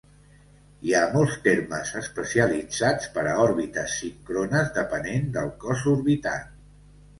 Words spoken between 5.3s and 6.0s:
del cos